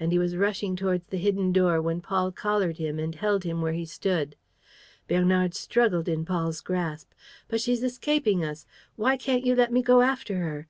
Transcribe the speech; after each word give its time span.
And 0.00 0.10
he 0.10 0.18
was 0.18 0.36
rushing 0.36 0.74
towards 0.74 1.04
the 1.06 1.18
hidden 1.18 1.52
door 1.52 1.80
when 1.80 2.00
Paul 2.00 2.32
collared 2.32 2.78
him 2.78 2.98
and 2.98 3.14
held 3.14 3.44
him 3.44 3.62
where 3.62 3.74
he 3.74 3.84
stood. 3.84 4.34
Bernard 5.06 5.54
struggled 5.54 6.08
in 6.08 6.24
Paul's 6.24 6.60
grasp: 6.60 7.12
"But 7.46 7.60
she's 7.60 7.84
escaping 7.84 8.44
us!... 8.44 8.66
Why 8.96 9.16
can't 9.16 9.46
you 9.46 9.54
let 9.54 9.72
me 9.72 9.82
go 9.82 10.00
after 10.02 10.38
her? 10.38 10.66